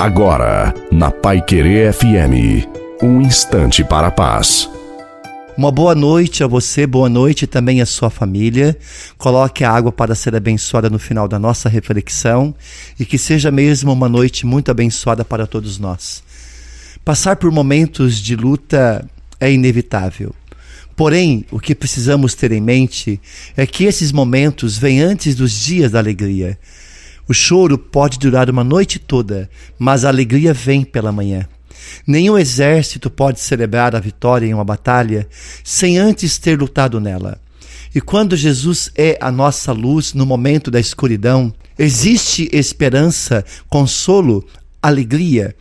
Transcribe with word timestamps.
Agora, 0.00 0.72
na 0.90 1.10
Pai 1.10 1.42
Querer 1.42 1.92
FM, 1.92 2.66
um 3.02 3.20
instante 3.20 3.84
para 3.84 4.06
a 4.06 4.10
paz. 4.10 4.66
Uma 5.58 5.70
boa 5.70 5.94
noite 5.94 6.42
a 6.42 6.46
você, 6.46 6.86
boa 6.86 7.10
noite 7.10 7.46
também 7.46 7.82
à 7.82 7.84
sua 7.84 8.08
família. 8.08 8.74
Coloque 9.18 9.62
a 9.62 9.70
água 9.70 9.92
para 9.92 10.14
ser 10.14 10.34
abençoada 10.34 10.88
no 10.88 10.98
final 10.98 11.28
da 11.28 11.38
nossa 11.38 11.68
reflexão 11.68 12.54
e 12.98 13.04
que 13.04 13.18
seja 13.18 13.50
mesmo 13.50 13.92
uma 13.92 14.08
noite 14.08 14.46
muito 14.46 14.70
abençoada 14.70 15.22
para 15.22 15.46
todos 15.46 15.78
nós. 15.78 16.22
Passar 17.04 17.36
por 17.36 17.52
momentos 17.52 18.18
de 18.18 18.34
luta 18.34 19.06
é 19.38 19.52
inevitável. 19.52 20.34
Porém, 20.96 21.44
o 21.50 21.60
que 21.60 21.74
precisamos 21.74 22.34
ter 22.34 22.52
em 22.52 22.60
mente 22.62 23.20
é 23.54 23.66
que 23.66 23.84
esses 23.84 24.12
momentos 24.12 24.78
vêm 24.78 25.02
antes 25.02 25.34
dos 25.34 25.52
dias 25.52 25.92
da 25.92 25.98
alegria. 25.98 26.58
O 27.30 27.32
choro 27.32 27.78
pode 27.78 28.18
durar 28.18 28.50
uma 28.50 28.64
noite 28.64 28.98
toda, 28.98 29.48
mas 29.78 30.04
a 30.04 30.08
alegria 30.08 30.52
vem 30.52 30.82
pela 30.82 31.12
manhã. 31.12 31.48
Nenhum 32.04 32.36
exército 32.36 33.08
pode 33.08 33.38
celebrar 33.38 33.94
a 33.94 34.00
vitória 34.00 34.46
em 34.46 34.52
uma 34.52 34.64
batalha 34.64 35.28
sem 35.62 35.96
antes 35.96 36.38
ter 36.38 36.58
lutado 36.58 36.98
nela. 36.98 37.40
E 37.94 38.00
quando 38.00 38.36
Jesus 38.36 38.90
é 38.96 39.16
a 39.20 39.30
nossa 39.30 39.70
luz 39.70 40.12
no 40.12 40.26
momento 40.26 40.72
da 40.72 40.80
escuridão, 40.80 41.54
existe 41.78 42.48
esperança, 42.52 43.44
consolo, 43.68 44.44
alegria. 44.82 45.54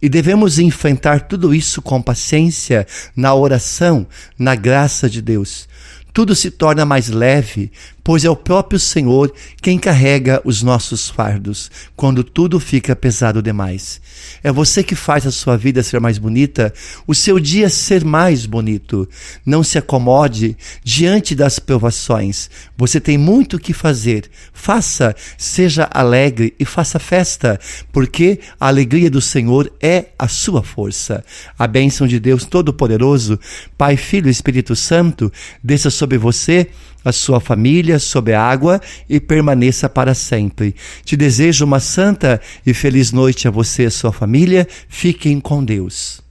E 0.00 0.08
devemos 0.08 0.58
enfrentar 0.58 1.28
tudo 1.28 1.54
isso 1.54 1.82
com 1.82 2.00
paciência, 2.00 2.86
na 3.14 3.34
oração, 3.34 4.06
na 4.38 4.54
graça 4.54 5.06
de 5.10 5.20
Deus. 5.20 5.68
Tudo 6.12 6.34
se 6.34 6.50
torna 6.50 6.84
mais 6.84 7.08
leve, 7.08 7.70
pois 8.02 8.24
é 8.24 8.30
o 8.30 8.36
próprio 8.36 8.78
Senhor 8.78 9.32
quem 9.62 9.78
carrega 9.78 10.40
os 10.44 10.62
nossos 10.62 11.08
fardos 11.08 11.70
quando 11.94 12.24
tudo 12.24 12.58
fica 12.58 12.96
pesado 12.96 13.40
demais. 13.42 14.00
É 14.42 14.50
você 14.50 14.82
que 14.82 14.94
faz 14.94 15.26
a 15.26 15.30
sua 15.30 15.56
vida 15.56 15.82
ser 15.82 16.00
mais 16.00 16.18
bonita, 16.18 16.72
o 17.06 17.14
seu 17.14 17.38
dia 17.38 17.68
ser 17.68 18.04
mais 18.04 18.46
bonito. 18.46 19.08
Não 19.46 19.62
se 19.62 19.78
acomode 19.78 20.56
diante 20.82 21.34
das 21.34 21.58
provações. 21.58 22.50
Você 22.76 23.00
tem 23.00 23.16
muito 23.16 23.56
o 23.56 23.60
que 23.60 23.72
fazer. 23.72 24.28
Faça, 24.52 25.14
seja 25.38 25.88
alegre 25.92 26.54
e 26.58 26.64
faça 26.64 26.98
festa, 26.98 27.60
porque 27.92 28.40
a 28.58 28.68
alegria 28.68 29.10
do 29.10 29.20
Senhor 29.20 29.72
é 29.80 30.06
a 30.18 30.26
sua 30.26 30.62
força. 30.62 31.24
A 31.58 31.66
bênção 31.66 32.06
de 32.06 32.18
Deus 32.18 32.44
Todo-Poderoso, 32.44 33.38
Pai, 33.78 33.96
Filho 33.96 34.28
e 34.28 34.30
Espírito 34.30 34.74
Santo, 34.74 35.32
desça 35.62 35.90
sobre 35.90 36.09
você 36.18 36.68
a 37.04 37.12
sua 37.12 37.40
família 37.40 37.98
sob 37.98 38.32
a 38.32 38.42
água 38.42 38.80
e 39.08 39.18
permaneça 39.18 39.88
para 39.88 40.14
sempre. 40.14 40.74
Te 41.04 41.16
desejo 41.16 41.64
uma 41.64 41.80
santa 41.80 42.40
e 42.64 42.74
feliz 42.74 43.12
noite 43.12 43.48
a 43.48 43.50
você 43.50 43.84
e 43.84 43.86
a 43.86 43.90
sua 43.90 44.12
família. 44.12 44.66
Fiquem 44.88 45.40
com 45.40 45.64
Deus. 45.64 46.29